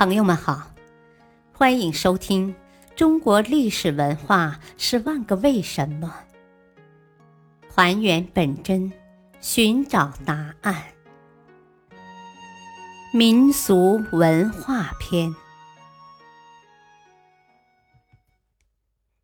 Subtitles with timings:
[0.00, 0.72] 朋友们好，
[1.52, 2.54] 欢迎收听
[2.96, 6.24] 《中国历史文化十万个为什么》，
[7.70, 8.90] 还原本真，
[9.42, 10.82] 寻找答案。
[13.12, 15.36] 民俗文化篇：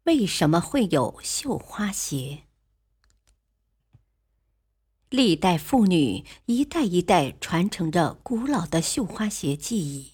[0.04, 2.42] 为什么会有绣花鞋？
[5.08, 10.12] 历代妇女一代一代传承着古老的绣花鞋技艺。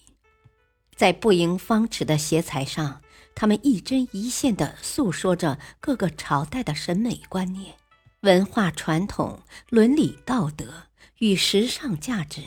[0.95, 3.01] 在不盈方尺的鞋材上，
[3.35, 7.75] 他们一针一线地诉说着各个朝代的审美观念、
[8.21, 10.83] 文化传统、伦理道德
[11.17, 12.41] 与时尚价值。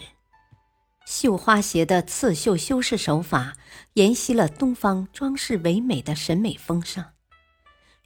[1.05, 3.55] 绣花鞋的刺绣修饰手法
[3.95, 7.05] 沿袭了东方装饰唯美的审美风尚，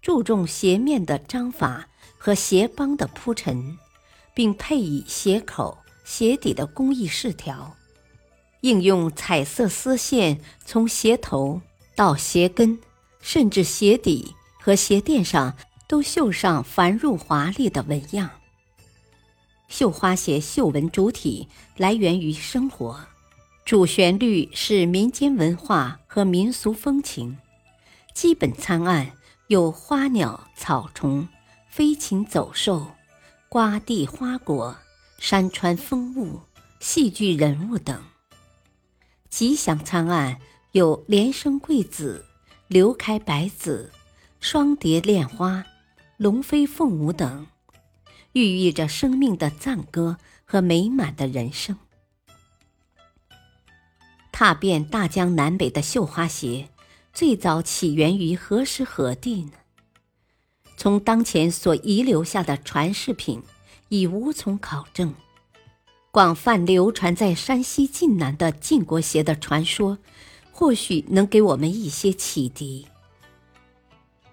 [0.03, 3.79] 注重鞋面的章法和鞋帮的铺陈，
[4.35, 7.75] 并配以鞋口、鞋底的工艺饰条。
[8.61, 11.61] 应用彩色丝线，从鞋头
[11.95, 12.79] 到鞋跟，
[13.21, 15.57] 甚至鞋底和鞋垫上，
[15.89, 18.31] 都绣上繁缛华丽的纹样。
[19.69, 23.01] 绣花鞋绣纹主体来源于生活，
[23.65, 27.39] 主旋律是民间文化和民俗风情，
[28.13, 29.13] 基本参案
[29.47, 31.29] 有花鸟草虫、
[31.71, 32.89] 飞禽走兽、
[33.49, 34.77] 瓜地花果、
[35.19, 36.41] 山川风物、
[36.81, 38.03] 戏剧人物等。
[39.31, 40.41] 吉祥参案
[40.73, 42.27] 有连生贵子、
[42.67, 43.93] 流开百子、
[44.41, 45.65] 双蝶恋花、
[46.17, 47.47] 龙飞凤舞等，
[48.33, 51.79] 寓意着生命的赞歌和美满的人生。
[54.33, 56.69] 踏遍大江南北的绣花鞋，
[57.13, 59.53] 最早起源于何时何地呢？
[60.77, 63.43] 从当前所遗留下的传世品，
[63.91, 65.15] 已无从考证。
[66.13, 69.99] 广泛流传在山西晋南的晋国鞋的传说，
[70.51, 72.89] 或许能给我们一些启迪。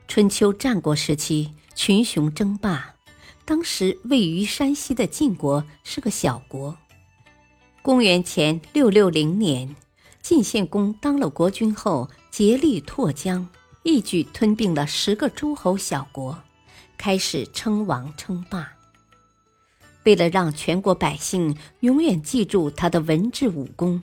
[0.07, 2.95] 春秋战国时期，群雄争霸，
[3.45, 6.75] 当时位于山西的晋国是个小国。
[7.83, 9.75] 公元前六六零年，
[10.23, 13.47] 晋献公当了国君后，竭力拓疆，
[13.83, 16.39] 一举吞并了十个诸侯小国，
[16.97, 18.76] 开始称王称霸。
[20.07, 24.01] 为了让全国百姓永远记住他的文治武功，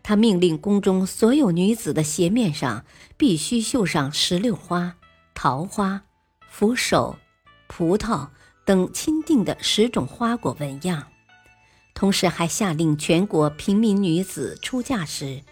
[0.00, 2.84] 他命令宫中所有女子的鞋面上
[3.16, 4.94] 必须绣上石榴花、
[5.34, 6.02] 桃花、
[6.48, 7.18] 扶手、
[7.66, 8.28] 葡萄
[8.64, 11.08] 等钦定的十种花果纹样。
[11.94, 15.42] 同时，还下令全国平民女子出嫁时，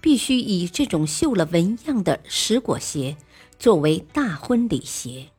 [0.00, 3.16] 必须以这种绣了纹样的石果鞋
[3.58, 5.30] 作为大婚礼鞋，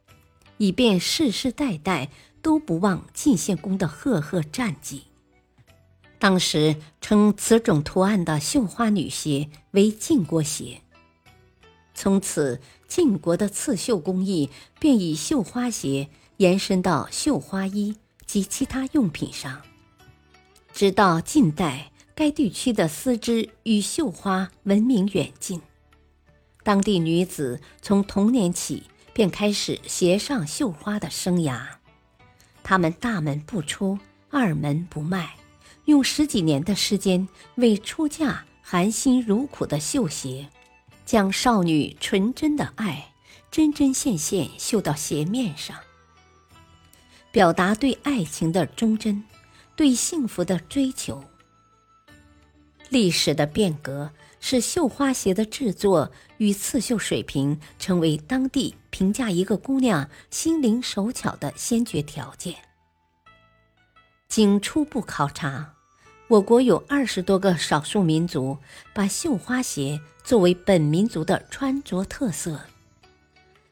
[0.57, 2.09] 以便世世代代。
[2.41, 5.03] 都不忘晋献公的赫赫战绩。
[6.17, 10.81] 当时称此种图案的绣花女鞋为晋国鞋。
[11.93, 14.49] 从此，晋国的刺绣工艺
[14.79, 17.95] 便以绣花鞋延伸到绣花衣
[18.25, 19.61] 及其他用品上。
[20.73, 25.61] 直到近代，该地区的丝织与绣花闻名远近，
[26.63, 28.83] 当地女子从童年起
[29.13, 31.78] 便开始鞋上绣花的生涯。
[32.69, 33.97] 他们大门不出，
[34.29, 35.35] 二门不迈，
[35.85, 40.47] 用十几年的时间为出嫁含辛茹苦的绣鞋，
[41.03, 43.11] 将少女纯真的爱
[43.49, 45.75] 针针线线绣到鞋面上，
[47.31, 49.23] 表达对爱情的忠贞，
[49.75, 51.23] 对幸福的追求。
[52.89, 62.53] 历史的变革使绣花鞋的制作与刺绣水平成为当地评价一个姑娘心灵手巧的先决条件。
[64.27, 65.75] 经初步考察，
[66.27, 68.57] 我国有二十多个少数民族
[68.93, 72.59] 把绣花鞋作为本民族的穿着特色。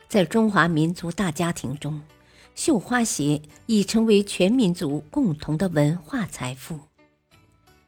[0.07, 2.01] 在中华民族大家庭中，
[2.55, 6.79] 绣花鞋已成为全民族共同的文化财富。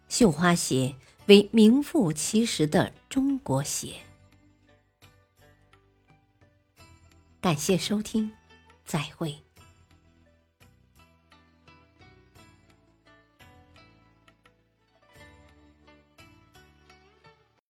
[0.09, 0.93] 绣花鞋。
[1.27, 3.93] 为名副其实的中国鞋。
[7.41, 8.29] 感谢收听，
[8.85, 9.33] 再会。